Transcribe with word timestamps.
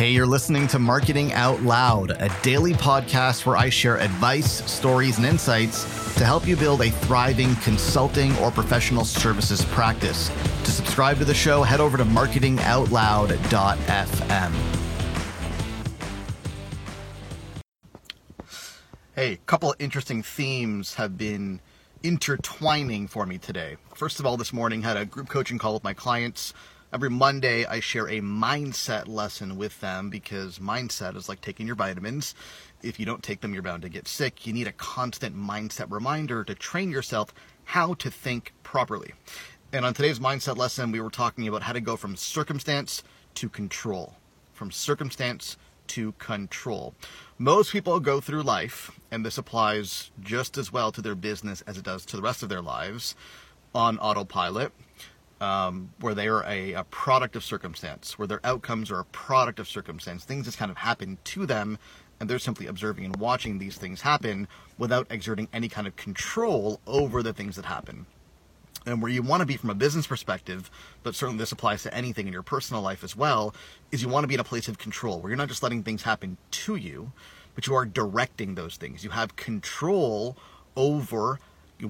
Hey, 0.00 0.12
you're 0.12 0.24
listening 0.24 0.66
to 0.68 0.78
Marketing 0.78 1.34
Out 1.34 1.60
Loud, 1.60 2.12
a 2.12 2.34
daily 2.42 2.72
podcast 2.72 3.44
where 3.44 3.58
I 3.58 3.68
share 3.68 3.98
advice, 3.98 4.64
stories, 4.64 5.18
and 5.18 5.26
insights 5.26 5.84
to 6.14 6.24
help 6.24 6.46
you 6.46 6.56
build 6.56 6.80
a 6.80 6.90
thriving 6.90 7.54
consulting 7.56 8.34
or 8.38 8.50
professional 8.50 9.04
services 9.04 9.62
practice. 9.66 10.30
To 10.64 10.70
subscribe 10.70 11.18
to 11.18 11.26
the 11.26 11.34
show, 11.34 11.62
head 11.62 11.80
over 11.80 11.98
to 11.98 12.06
marketingoutloud.fm. 12.06 14.52
Hey, 19.14 19.32
a 19.34 19.36
couple 19.36 19.72
of 19.72 19.76
interesting 19.78 20.22
themes 20.22 20.94
have 20.94 21.18
been 21.18 21.60
intertwining 22.02 23.06
for 23.06 23.26
me 23.26 23.36
today. 23.36 23.76
First 23.94 24.18
of 24.18 24.24
all, 24.24 24.38
this 24.38 24.54
morning 24.54 24.80
had 24.80 24.96
a 24.96 25.04
group 25.04 25.28
coaching 25.28 25.58
call 25.58 25.74
with 25.74 25.84
my 25.84 25.92
clients 25.92 26.54
Every 26.92 27.08
Monday, 27.08 27.64
I 27.64 27.78
share 27.78 28.08
a 28.08 28.20
mindset 28.20 29.06
lesson 29.06 29.56
with 29.56 29.78
them 29.80 30.10
because 30.10 30.58
mindset 30.58 31.14
is 31.14 31.28
like 31.28 31.40
taking 31.40 31.68
your 31.68 31.76
vitamins. 31.76 32.34
If 32.82 32.98
you 32.98 33.06
don't 33.06 33.22
take 33.22 33.42
them, 33.42 33.54
you're 33.54 33.62
bound 33.62 33.82
to 33.82 33.88
get 33.88 34.08
sick. 34.08 34.44
You 34.44 34.52
need 34.52 34.66
a 34.66 34.72
constant 34.72 35.36
mindset 35.36 35.88
reminder 35.88 36.42
to 36.42 36.52
train 36.56 36.90
yourself 36.90 37.32
how 37.62 37.94
to 37.94 38.10
think 38.10 38.52
properly. 38.64 39.14
And 39.72 39.84
on 39.84 39.94
today's 39.94 40.18
mindset 40.18 40.56
lesson, 40.56 40.90
we 40.90 41.00
were 41.00 41.10
talking 41.10 41.46
about 41.46 41.62
how 41.62 41.74
to 41.74 41.80
go 41.80 41.96
from 41.96 42.16
circumstance 42.16 43.04
to 43.34 43.48
control. 43.48 44.16
From 44.52 44.72
circumstance 44.72 45.56
to 45.88 46.10
control. 46.18 46.96
Most 47.38 47.70
people 47.70 48.00
go 48.00 48.20
through 48.20 48.42
life, 48.42 48.90
and 49.12 49.24
this 49.24 49.38
applies 49.38 50.10
just 50.20 50.58
as 50.58 50.72
well 50.72 50.90
to 50.90 51.00
their 51.00 51.14
business 51.14 51.62
as 51.68 51.78
it 51.78 51.84
does 51.84 52.04
to 52.06 52.16
the 52.16 52.22
rest 52.22 52.42
of 52.42 52.48
their 52.48 52.60
lives, 52.60 53.14
on 53.72 53.96
autopilot 54.00 54.72
um, 55.40 55.90
where 56.00 56.14
they 56.14 56.28
are 56.28 56.44
a, 56.44 56.74
a, 56.74 56.84
product 56.84 57.34
of 57.34 57.42
circumstance, 57.42 58.18
where 58.18 58.28
their 58.28 58.40
outcomes 58.44 58.90
are 58.90 59.00
a 59.00 59.04
product 59.06 59.58
of 59.58 59.68
circumstance. 59.68 60.24
Things 60.24 60.44
just 60.44 60.58
kind 60.58 60.70
of 60.70 60.76
happen 60.76 61.18
to 61.24 61.46
them, 61.46 61.78
and 62.18 62.28
they're 62.28 62.38
simply 62.38 62.66
observing 62.66 63.06
and 63.06 63.16
watching 63.16 63.58
these 63.58 63.76
things 63.76 64.02
happen 64.02 64.46
without 64.76 65.06
exerting 65.10 65.48
any 65.52 65.68
kind 65.68 65.86
of 65.86 65.96
control 65.96 66.80
over 66.86 67.22
the 67.22 67.32
things 67.32 67.56
that 67.56 67.64
happen. 67.64 68.06
And 68.86 69.02
where 69.02 69.10
you 69.10 69.22
want 69.22 69.40
to 69.40 69.46
be 69.46 69.56
from 69.56 69.70
a 69.70 69.74
business 69.74 70.06
perspective, 70.06 70.70
but 71.02 71.14
certainly 71.14 71.38
this 71.38 71.52
applies 71.52 71.82
to 71.82 71.94
anything 71.94 72.26
in 72.26 72.32
your 72.32 72.42
personal 72.42 72.82
life 72.82 73.04
as 73.04 73.16
well, 73.16 73.54
is 73.90 74.02
you 74.02 74.08
want 74.08 74.24
to 74.24 74.28
be 74.28 74.34
in 74.34 74.40
a 74.40 74.44
place 74.44 74.68
of 74.68 74.78
control 74.78 75.20
where 75.20 75.30
you're 75.30 75.36
not 75.38 75.48
just 75.48 75.62
letting 75.62 75.82
things 75.82 76.02
happen 76.02 76.36
to 76.50 76.76
you, 76.76 77.12
but 77.54 77.66
you 77.66 77.74
are 77.74 77.84
directing 77.84 78.54
those 78.54 78.76
things. 78.76 79.04
You 79.04 79.10
have 79.10 79.36
control 79.36 80.36
over 80.76 81.38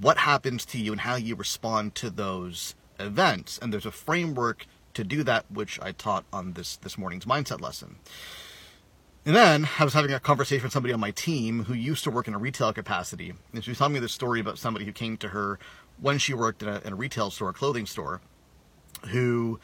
what 0.00 0.18
happens 0.18 0.64
to 0.66 0.78
you 0.78 0.92
and 0.92 1.00
how 1.02 1.16
you 1.16 1.34
respond 1.36 1.94
to 1.96 2.10
those 2.10 2.74
events. 2.98 3.58
And 3.58 3.72
there's 3.72 3.86
a 3.86 3.90
framework 3.90 4.66
to 4.94 5.04
do 5.04 5.22
that, 5.24 5.44
which 5.50 5.78
I 5.82 5.92
taught 5.92 6.24
on 6.32 6.52
this, 6.52 6.76
this 6.76 6.96
morning's 6.96 7.24
mindset 7.24 7.60
lesson. 7.60 7.96
And 9.26 9.34
then 9.34 9.68
I 9.78 9.84
was 9.84 9.94
having 9.94 10.12
a 10.12 10.20
conversation 10.20 10.64
with 10.64 10.72
somebody 10.72 10.92
on 10.92 11.00
my 11.00 11.10
team 11.10 11.64
who 11.64 11.74
used 11.74 12.04
to 12.04 12.10
work 12.10 12.28
in 12.28 12.34
a 12.34 12.38
retail 12.38 12.72
capacity. 12.72 13.32
And 13.52 13.64
she 13.64 13.70
was 13.70 13.78
telling 13.78 13.94
me 13.94 14.00
this 14.00 14.12
story 14.12 14.38
about 14.38 14.58
somebody 14.58 14.84
who 14.84 14.92
came 14.92 15.16
to 15.18 15.28
her 15.28 15.58
when 16.00 16.18
she 16.18 16.34
worked 16.34 16.62
in 16.62 16.68
a, 16.68 16.80
in 16.84 16.92
a 16.92 16.96
retail 16.96 17.30
store, 17.30 17.50
a 17.50 17.52
clothing 17.54 17.86
store, 17.86 18.20
who, 19.08 19.58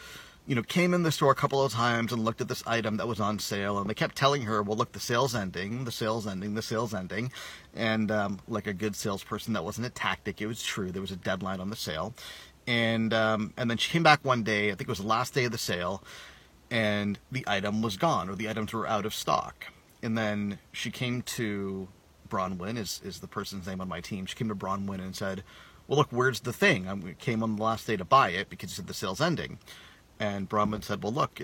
you 0.47 0.55
know, 0.55 0.63
came 0.63 0.95
in 0.95 1.03
the 1.03 1.13
store 1.13 1.31
a 1.31 1.35
couple 1.35 1.63
of 1.63 1.73
times 1.73 2.11
and 2.11 2.25
looked 2.25 2.41
at 2.41 2.49
this 2.49 2.67
item 2.67 2.97
that 2.97 3.07
was 3.07 3.21
on 3.21 3.39
sale. 3.39 3.79
And 3.79 3.91
they 3.91 3.95
kept 3.95 4.17
telling 4.17 4.43
her, 4.43 4.63
well, 4.63 4.79
look, 4.79 4.93
the 4.93 5.01
sale's 5.01 5.35
ending, 5.35 5.85
the 5.85 5.93
sale's 5.93 6.27
ending, 6.27 6.55
the 6.55 6.63
sale's 6.63 6.95
ending. 6.95 7.31
And 7.75 8.11
um, 8.11 8.41
like 8.49 8.67
a 8.67 8.73
good 8.73 8.97
salesperson, 8.97 9.53
that 9.53 9.65
wasn't 9.65 9.89
a 9.89 9.91
tactic. 9.91 10.41
It 10.41 10.47
was 10.47 10.63
true. 10.63 10.91
There 10.91 11.03
was 11.03 11.13
a 11.13 11.17
deadline 11.17 11.61
on 11.61 11.69
the 11.69 11.77
sale 11.77 12.15
and 12.67 13.13
um, 13.13 13.53
and 13.57 13.71
then 13.71 13.79
she 13.79 13.91
came 13.91 14.03
back 14.03 14.25
one 14.25 14.43
day. 14.43 14.67
I 14.67 14.71
think 14.71 14.83
it 14.83 14.89
was 14.89 14.99
the 14.99 15.07
last 15.07 15.35
day 15.35 15.45
of 15.45 15.53
the 15.53 15.59
sale, 15.59 16.03
and 16.71 17.19
the 17.31 17.45
item 17.47 17.83
was 17.83 17.97
gone, 17.97 18.29
or 18.29 18.35
the 18.35 18.49
items 18.49 18.73
were 18.73 18.87
out 18.87 19.07
of 19.07 19.15
stock. 19.15 19.67
And 20.03 20.17
then 20.17 20.59
she 20.73 20.91
came 20.91 21.23
to 21.23 21.89
Bronwyn, 22.29 22.79
is 22.79 23.01
is 23.05 23.21
the 23.21 23.27
person's 23.27 23.67
name 23.67 23.81
on 23.81 23.89
my 23.89 24.01
team. 24.01 24.27
She 24.27 24.37
came 24.37 24.49
to 24.49 24.55
Bronwyn 24.55 25.01
and 25.01 25.15
said, 25.15 25.43
"Well, 25.87 25.99
look, 25.99 26.09
where's 26.11 26.41
the 26.41 26.53
thing? 26.53 26.89
I 26.89 27.13
came 27.15 27.43
on 27.43 27.57
the 27.57 27.63
last 27.63 27.87
day 27.87 27.97
to 27.97 28.05
buy 28.05 28.31
it 28.31 28.49
because 28.49 28.71
you 28.71 28.77
said 28.77 28.87
the 28.87 28.95
sale's 28.95 29.21
ending." 29.21 29.59
And 30.19 30.49
Bronwyn 30.49 30.85
said, 30.85 31.03
"Well, 31.03 31.13
look, 31.13 31.41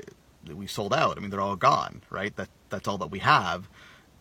we 0.47 0.67
sold 0.67 0.95
out. 0.95 1.17
I 1.17 1.21
mean, 1.21 1.31
they're 1.31 1.41
all 1.41 1.57
gone, 1.57 2.03
right? 2.11 2.35
That 2.37 2.49
that's 2.71 2.89
all 2.89 2.99
that 2.99 3.11
we 3.11 3.19
have." 3.21 3.69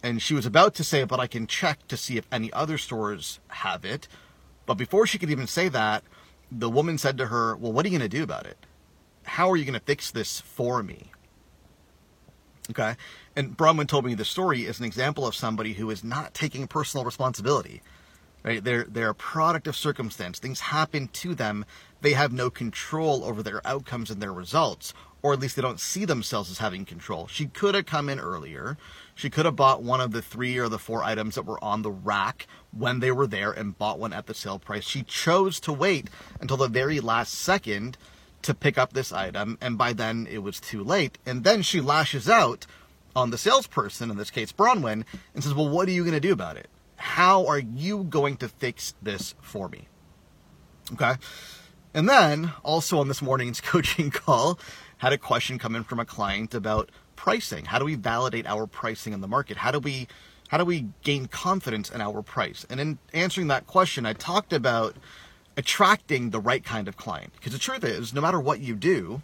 And 0.03 0.21
she 0.21 0.33
was 0.33 0.45
about 0.45 0.75
to 0.75 0.83
say, 0.83 1.03
"But 1.03 1.19
I 1.19 1.27
can 1.27 1.47
check 1.47 1.87
to 1.87 1.97
see 1.97 2.17
if 2.17 2.27
any 2.31 2.51
other 2.51 2.77
stores 2.77 3.39
have 3.49 3.85
it." 3.85 4.07
But 4.65 4.75
before 4.75 5.05
she 5.07 5.19
could 5.19 5.29
even 5.29 5.47
say 5.47 5.69
that, 5.69 6.03
the 6.51 6.69
woman 6.69 6.97
said 6.97 7.17
to 7.17 7.27
her, 7.27 7.55
Well, 7.55 7.71
what 7.71 7.85
are 7.85 7.89
you 7.89 7.97
going 7.97 8.09
to 8.09 8.17
do 8.17 8.23
about 8.23 8.45
it? 8.45 8.57
How 9.23 9.49
are 9.49 9.57
you 9.57 9.65
going 9.65 9.79
to 9.79 9.85
fix 9.85 10.11
this 10.11 10.39
for 10.41 10.83
me? 10.83 11.11
Okay. 12.69 12.95
And 13.35 13.55
Bronwyn 13.55 13.87
told 13.87 14.05
me 14.05 14.15
the 14.15 14.25
story 14.25 14.65
is 14.65 14.79
an 14.79 14.85
example 14.85 15.27
of 15.27 15.35
somebody 15.35 15.73
who 15.73 15.89
is 15.89 16.03
not 16.03 16.33
taking 16.33 16.67
personal 16.67 17.05
responsibility. 17.05 17.81
Right? 18.43 18.63
They're 18.63 18.83
they're 18.83 19.09
a 19.09 19.15
product 19.15 19.65
of 19.65 19.75
circumstance. 19.75 20.37
Things 20.37 20.59
happen 20.59 21.07
to 21.13 21.33
them. 21.33 21.65
They 22.01 22.13
have 22.13 22.31
no 22.31 22.51
control 22.51 23.23
over 23.23 23.41
their 23.41 23.65
outcomes 23.65 24.11
and 24.11 24.21
their 24.21 24.33
results, 24.33 24.93
or 25.25 25.33
at 25.33 25.39
least 25.39 25.55
they 25.55 25.61
don't 25.63 25.79
see 25.79 26.05
themselves 26.05 26.51
as 26.51 26.59
having 26.59 26.85
control. 26.85 27.25
She 27.25 27.47
could 27.47 27.73
have 27.73 27.87
come 27.87 28.09
in 28.09 28.19
earlier. 28.19 28.77
She 29.15 29.31
could 29.31 29.45
have 29.45 29.55
bought 29.55 29.81
one 29.81 29.99
of 29.99 30.11
the 30.11 30.21
three 30.21 30.59
or 30.59 30.69
the 30.69 30.77
four 30.77 31.03
items 31.03 31.33
that 31.33 31.47
were 31.47 31.61
on 31.63 31.81
the 31.81 31.89
rack 31.89 32.45
when 32.71 32.99
they 32.99 33.11
were 33.11 33.25
there 33.25 33.51
and 33.51 33.75
bought 33.75 33.97
one 33.97 34.13
at 34.13 34.27
the 34.27 34.35
sale 34.35 34.59
price. 34.59 34.83
She 34.83 35.01
chose 35.01 35.59
to 35.61 35.73
wait 35.73 36.11
until 36.39 36.57
the 36.57 36.67
very 36.67 36.99
last 36.99 37.33
second 37.33 37.97
to 38.43 38.53
pick 38.53 38.77
up 38.77 38.93
this 38.93 39.11
item, 39.11 39.57
and 39.61 39.79
by 39.79 39.93
then 39.93 40.27
it 40.29 40.43
was 40.43 40.59
too 40.59 40.83
late. 40.83 41.17
And 41.25 41.43
then 41.43 41.63
she 41.63 41.81
lashes 41.81 42.29
out 42.29 42.67
on 43.15 43.31
the 43.31 43.39
salesperson, 43.39 44.11
in 44.11 44.17
this 44.17 44.29
case 44.29 44.51
Bronwyn, 44.51 45.05
and 45.33 45.43
says, 45.43 45.55
Well, 45.55 45.69
what 45.69 45.87
are 45.87 45.91
you 45.91 46.03
going 46.03 46.13
to 46.13 46.19
do 46.19 46.33
about 46.33 46.57
it? 46.57 46.67
How 46.97 47.47
are 47.47 47.57
you 47.57 48.03
going 48.03 48.37
to 48.37 48.47
fix 48.47 48.93
this 49.01 49.33
for 49.41 49.69
me? 49.69 49.87
Okay. 50.93 51.15
And 51.95 52.09
then, 52.09 52.51
also 52.61 52.99
on 52.99 53.07
this 53.07 53.21
morning's 53.21 53.61
coaching 53.71 54.11
call, 54.11 54.59
had 54.97 55.13
a 55.13 55.17
question 55.17 55.57
come 55.57 55.77
in 55.77 55.85
from 55.85 55.97
a 55.99 56.05
client 56.05 56.53
about 56.53 56.91
pricing. 57.15 57.63
How 57.65 57.79
do 57.79 57.85
we 57.85 57.95
validate 57.95 58.45
our 58.45 58.67
pricing 58.67 59.13
in 59.13 59.21
the 59.21 59.29
market? 59.29 59.55
How 59.57 59.71
do 59.71 59.79
we 59.79 60.07
how 60.49 60.57
do 60.57 60.65
we 60.65 60.89
gain 61.03 61.27
confidence 61.27 61.89
in 61.89 62.01
our 62.01 62.21
price? 62.21 62.67
And 62.69 62.79
in 62.79 62.99
answering 63.13 63.47
that 63.47 63.65
question, 63.65 64.05
I 64.05 64.13
talked 64.13 64.53
about 64.53 64.95
attracting 65.57 66.29
the 66.29 66.39
right 66.39 66.63
kind 66.63 66.87
of 66.87 66.97
client. 66.97 67.33
Because 67.33 67.53
the 67.53 67.59
truth 67.59 67.83
is, 67.83 68.13
no 68.13 68.21
matter 68.21 68.39
what 68.39 68.59
you 68.59 68.75
do, 68.75 69.23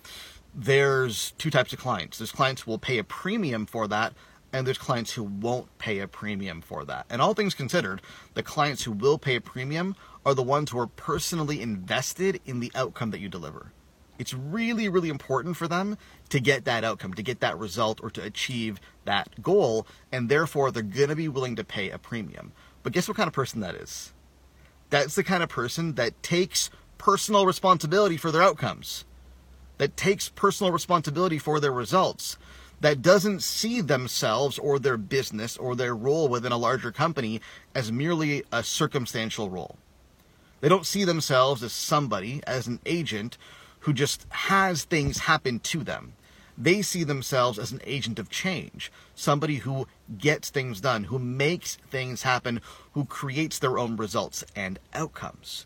there's 0.55 1.31
two 1.37 1.51
types 1.51 1.73
of 1.73 1.79
clients. 1.79 2.17
There's 2.17 2.31
clients 2.31 2.61
who 2.61 2.71
will 2.71 2.79
pay 2.79 2.97
a 2.97 3.03
premium 3.03 3.65
for 3.65 3.87
that, 3.89 4.13
and 4.53 4.67
there's 4.67 4.78
clients 4.78 5.13
who 5.13 5.23
won't 5.23 5.78
pay 5.78 6.00
a 6.00 6.07
premium 6.07 6.62
for 6.62 6.84
that. 6.85 7.06
And 7.09 7.22
all 7.22 7.34
things 7.34 7.53
considered, 7.53 8.01
the 8.34 8.44
clients 8.44 8.84
who 8.84 8.91
will 8.91 9.17
pay 9.17 9.35
a 9.35 9.41
premium 9.41 9.95
are 10.25 10.34
the 10.34 10.44
ones 10.44 10.72
who 10.72 10.79
are 10.79 10.88
personally 10.88 11.62
invested 11.62 12.39
in 12.45 12.59
the 12.59 12.72
outcome 12.75 13.11
that 13.11 13.19
you 13.19 13.29
deliver. 13.29 13.72
It's 14.19 14.34
really, 14.34 14.88
really 14.88 15.09
important 15.09 15.57
for 15.57 15.67
them 15.67 15.97
to 16.29 16.40
get 16.40 16.66
that 16.66 16.84
outcome, 16.84 17.16
to 17.16 17.23
get 17.23 17.40
that 17.40 17.57
result, 17.57 18.00
or 18.03 18.11
to 18.11 18.22
achieve 18.22 18.79
that 19.06 19.41
goal, 19.41 19.88
and 20.11 20.29
therefore 20.29 20.69
they're 20.69 20.84
to 20.84 21.16
be 21.16 21.28
willing 21.28 21.56
to 21.56 21.63
pay 21.63 21.90
a 21.90 21.97
premium. 21.97 22.51
But 22.84 22.94
guess 22.94 23.07
what 23.07 23.17
kind 23.17 23.28
of 23.28 23.34
person 23.34 23.61
that 23.61 23.73
is? 23.73 24.13
That's 24.91 25.16
the 25.16 25.23
kind 25.23 25.41
of 25.41 25.50
person 25.50 25.95
that 25.95 26.22
takes 26.22 26.69
personal 27.00 27.47
responsibility 27.47 28.17
for 28.17 28.31
their 28.31 28.44
outcomes, 28.44 29.06
that 29.79 29.97
takes 29.97 30.29
personal 30.29 30.72
responsibility 30.72 31.40
for 31.40 31.59
their 31.59 31.72
results, 31.72 32.38
that 32.81 33.01
doesn't 33.01 33.41
see 33.43 33.79
themselves 33.79 34.59
or 34.59 34.79
their 34.79 34.97
business 34.97 35.55
or 35.55 35.75
their 35.75 35.95
role 35.95 36.27
within 36.27 36.51
a 36.51 36.57
larger 36.57 36.91
company 36.91 37.39
as 37.73 37.91
merely 37.91 38.43
a 38.51 38.63
circumstantial 38.63 39.49
role. 39.49 39.77
They 40.59 40.69
don't 40.69 40.85
see 40.85 41.03
themselves 41.03 41.63
as 41.63 41.73
somebody, 41.73 42.41
as 42.45 42.67
an 42.67 42.79
agent 42.85 43.37
who 43.81 43.93
just 43.93 44.25
has 44.29 44.83
things 44.83 45.19
happen 45.19 45.59
to 45.59 45.83
them. 45.83 46.13
They 46.57 46.81
see 46.81 47.03
themselves 47.03 47.57
as 47.57 47.72
an 47.72 47.81
agent 47.85 48.19
of 48.19 48.29
change, 48.29 48.91
somebody 49.16 49.57
who 49.57 49.87
gets 50.17 50.49
things 50.49 50.81
done, 50.81 51.05
who 51.05 51.17
makes 51.17 51.77
things 51.89 52.23
happen, 52.23 52.61
who 52.93 53.05
creates 53.05 53.57
their 53.57 53.79
own 53.79 53.95
results 53.95 54.43
and 54.55 54.77
outcomes. 54.93 55.66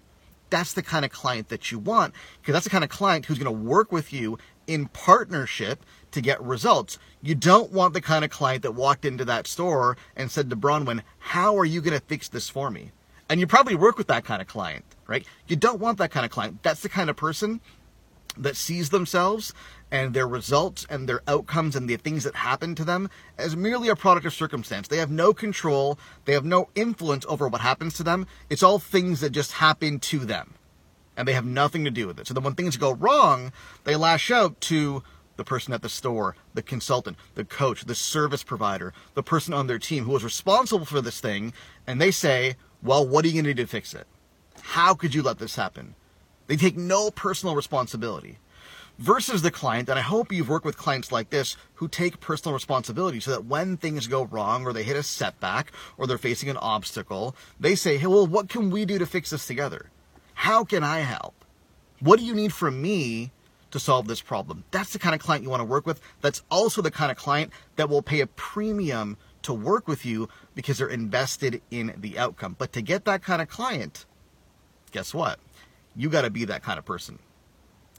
That's 0.49 0.73
the 0.73 0.83
kind 0.83 1.03
of 1.03 1.11
client 1.11 1.49
that 1.49 1.71
you 1.71 1.79
want, 1.79 2.13
because 2.39 2.53
that's 2.53 2.65
the 2.65 2.69
kind 2.69 2.83
of 2.83 2.89
client 2.89 3.25
who's 3.25 3.39
going 3.39 3.53
to 3.53 3.63
work 3.63 3.91
with 3.91 4.13
you 4.13 4.37
in 4.67 4.87
partnership 4.87 5.85
to 6.11 6.21
get 6.21 6.41
results. 6.41 6.97
You 7.21 7.35
don't 7.35 7.71
want 7.71 7.93
the 7.93 8.01
kind 8.01 8.23
of 8.23 8.31
client 8.31 8.63
that 8.63 8.71
walked 8.71 9.05
into 9.05 9.25
that 9.25 9.47
store 9.47 9.97
and 10.15 10.31
said 10.31 10.49
to 10.49 10.55
Bronwyn, 10.55 11.01
How 11.19 11.57
are 11.57 11.65
you 11.65 11.81
going 11.81 11.97
to 11.97 12.05
fix 12.05 12.27
this 12.27 12.49
for 12.49 12.71
me? 12.71 12.91
And 13.29 13.39
you 13.39 13.47
probably 13.47 13.75
work 13.75 13.97
with 13.97 14.07
that 14.07 14.23
kind 14.23 14.41
of 14.41 14.47
client, 14.47 14.85
right? 15.07 15.25
You 15.47 15.55
don't 15.55 15.79
want 15.79 15.97
that 15.97 16.11
kind 16.11 16.25
of 16.25 16.31
client. 16.31 16.61
That's 16.63 16.81
the 16.81 16.89
kind 16.89 17.09
of 17.09 17.15
person 17.15 17.59
that 18.37 18.55
sees 18.55 18.89
themselves 18.89 19.53
and 19.91 20.13
their 20.13 20.27
results 20.27 20.85
and 20.89 21.07
their 21.07 21.21
outcomes 21.27 21.75
and 21.75 21.89
the 21.89 21.95
things 21.97 22.23
that 22.23 22.35
happen 22.35 22.75
to 22.75 22.83
them 22.83 23.09
as 23.37 23.55
merely 23.55 23.87
a 23.87 23.95
product 23.95 24.25
of 24.25 24.33
circumstance. 24.33 24.87
They 24.87 24.97
have 24.97 25.11
no 25.11 25.33
control, 25.33 25.97
they 26.25 26.33
have 26.33 26.45
no 26.45 26.69
influence 26.75 27.25
over 27.29 27.47
what 27.47 27.61
happens 27.61 27.93
to 27.95 28.03
them. 28.03 28.27
It's 28.49 28.63
all 28.63 28.79
things 28.79 29.21
that 29.21 29.31
just 29.31 29.53
happen 29.53 29.99
to 29.99 30.19
them. 30.19 30.53
And 31.17 31.27
they 31.27 31.33
have 31.33 31.45
nothing 31.45 31.85
to 31.85 31.91
do 31.91 32.07
with 32.07 32.19
it. 32.19 32.27
So 32.27 32.33
then 32.33 32.43
when 32.43 32.55
things 32.55 32.77
go 32.77 32.93
wrong, 32.93 33.51
they 33.83 33.95
lash 33.95 34.31
out 34.31 34.59
to 34.61 35.03
the 35.37 35.43
person 35.43 35.73
at 35.73 35.81
the 35.81 35.89
store, 35.89 36.35
the 36.53 36.61
consultant, 36.61 37.17
the 37.35 37.45
coach, 37.45 37.85
the 37.85 37.95
service 37.95 38.43
provider, 38.43 38.93
the 39.13 39.23
person 39.23 39.53
on 39.53 39.67
their 39.67 39.79
team 39.79 40.05
who 40.05 40.11
was 40.11 40.23
responsible 40.23 40.85
for 40.85 41.01
this 41.01 41.19
thing, 41.19 41.53
and 41.85 41.99
they 41.99 42.11
say, 42.11 42.55
Well, 42.81 43.07
what 43.07 43.25
are 43.25 43.27
you 43.27 43.33
going 43.33 43.45
to 43.45 43.53
do 43.53 43.63
to 43.63 43.67
fix 43.67 43.93
it? 43.93 44.07
How 44.61 44.93
could 44.93 45.13
you 45.13 45.21
let 45.21 45.39
this 45.39 45.55
happen? 45.55 45.95
They 46.47 46.55
take 46.55 46.77
no 46.77 47.11
personal 47.11 47.55
responsibility. 47.55 48.39
Versus 48.97 49.41
the 49.41 49.51
client, 49.51 49.89
and 49.89 49.99
I 49.99 50.03
hope 50.03 50.31
you've 50.31 50.47
worked 50.47 50.65
with 50.65 50.77
clients 50.77 51.11
like 51.11 51.29
this 51.29 51.57
who 51.75 51.89
take 51.89 52.21
personal 52.21 52.53
responsibility 52.53 53.19
so 53.19 53.31
that 53.31 53.43
when 53.43 53.75
things 53.75 54.07
go 54.07 54.23
wrong 54.23 54.65
or 54.65 54.71
they 54.71 54.83
hit 54.83 54.95
a 54.95 55.03
setback 55.03 55.73
or 55.97 56.07
they're 56.07 56.17
facing 56.17 56.49
an 56.49 56.55
obstacle, 56.57 57.35
they 57.59 57.75
say, 57.75 57.97
Hey, 57.97 58.07
well, 58.07 58.25
what 58.25 58.47
can 58.47 58.71
we 58.71 58.85
do 58.85 58.97
to 58.97 59.05
fix 59.05 59.31
this 59.31 59.47
together? 59.47 59.91
How 60.35 60.63
can 60.63 60.83
I 60.83 60.99
help? 60.99 61.33
What 62.01 62.19
do 62.19 62.25
you 62.25 62.35
need 62.35 62.53
from 62.53 62.81
me 62.81 63.31
to 63.71 63.79
solve 63.79 64.07
this 64.07 64.21
problem? 64.21 64.63
That's 64.69 64.93
the 64.93 64.99
kind 64.99 65.15
of 65.15 65.21
client 65.21 65.43
you 65.43 65.49
want 65.49 65.61
to 65.61 65.65
work 65.65 65.87
with. 65.87 65.99
That's 66.21 66.43
also 66.51 66.81
the 66.81 66.91
kind 66.91 67.09
of 67.09 67.17
client 67.17 67.51
that 67.77 67.89
will 67.89 68.03
pay 68.03 68.19
a 68.19 68.27
premium 68.27 69.17
to 69.41 69.53
work 69.53 69.87
with 69.87 70.05
you 70.05 70.29
because 70.53 70.77
they're 70.77 70.87
invested 70.87 71.61
in 71.71 71.95
the 71.97 72.19
outcome. 72.19 72.55
But 72.59 72.73
to 72.73 72.81
get 72.81 73.05
that 73.05 73.23
kind 73.23 73.41
of 73.41 73.47
client, 73.47 74.05
guess 74.91 75.13
what? 75.13 75.39
You 75.95 76.09
got 76.09 76.23
to 76.23 76.29
be 76.29 76.45
that 76.45 76.61
kind 76.61 76.77
of 76.77 76.85
person. 76.85 77.17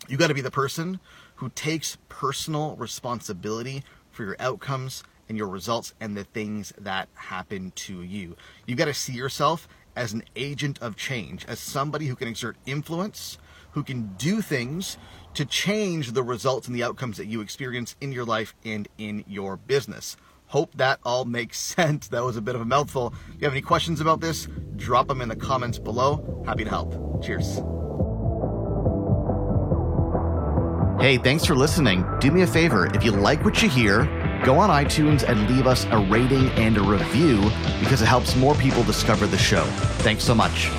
You 0.06 0.16
got 0.16 0.28
to 0.28 0.34
be 0.34 0.42
the 0.42 0.50
person 0.50 1.00
who 1.36 1.48
takes 1.48 1.96
personal 2.08 2.76
responsibility 2.76 3.82
for 4.10 4.24
your 4.24 4.36
outcomes 4.38 5.02
and 5.28 5.36
your 5.38 5.48
results 5.48 5.94
and 6.00 6.16
the 6.16 6.24
things 6.24 6.72
that 6.78 7.08
happen 7.14 7.72
to 7.76 8.02
you. 8.02 8.36
You 8.66 8.76
got 8.76 8.84
to 8.84 8.94
see 8.94 9.14
yourself 9.14 9.66
as 9.96 10.12
an 10.12 10.22
agent 10.36 10.78
of 10.80 10.96
change, 10.96 11.44
as 11.46 11.58
somebody 11.58 12.06
who 12.06 12.14
can 12.14 12.28
exert 12.28 12.56
influence, 12.66 13.38
who 13.72 13.82
can 13.82 14.14
do 14.18 14.40
things 14.40 14.98
to 15.34 15.44
change 15.44 16.12
the 16.12 16.22
results 16.22 16.66
and 16.66 16.76
the 16.76 16.82
outcomes 16.82 17.16
that 17.16 17.26
you 17.26 17.40
experience 17.40 17.96
in 18.00 18.12
your 18.12 18.24
life 18.24 18.54
and 18.64 18.88
in 18.98 19.24
your 19.26 19.56
business. 19.56 20.16
Hope 20.46 20.74
that 20.76 21.00
all 21.04 21.24
makes 21.24 21.58
sense. 21.76 22.08
That 22.08 22.22
was 22.22 22.36
a 22.36 22.42
bit 22.42 22.54
of 22.54 22.60
a 22.60 22.64
mouthful. 22.64 23.12
If 23.34 23.40
you 23.40 23.44
have 23.44 23.52
any 23.52 23.62
questions 23.62 24.00
about 24.00 24.20
this, 24.20 24.48
drop 24.76 25.08
them 25.08 25.20
in 25.20 25.28
the 25.28 25.36
comments 25.36 25.78
below. 25.78 26.42
Happy 26.46 26.64
to 26.64 26.70
help. 26.70 27.22
Cheers. 27.22 27.60
Hey, 30.98 31.18
thanks 31.18 31.44
for 31.44 31.54
listening. 31.54 32.06
Do 32.20 32.30
me 32.30 32.42
a 32.42 32.46
favor, 32.46 32.86
if 32.94 33.04
you 33.04 33.12
like 33.12 33.44
what 33.44 33.62
you 33.62 33.68
hear, 33.68 34.04
go 34.44 34.58
on 34.58 34.70
iTunes 34.70 35.28
and 35.28 35.48
leave 35.50 35.66
us 35.66 35.84
a 35.86 35.98
rating 35.98 36.48
and 36.50 36.76
a 36.76 36.82
review 36.82 37.40
because 37.80 38.02
it 38.02 38.06
helps 38.06 38.36
more 38.36 38.54
people 38.54 38.82
discover 38.84 39.26
the 39.26 39.38
show. 39.38 39.64
Thanks 40.02 40.24
so 40.24 40.34
much. 40.34 40.70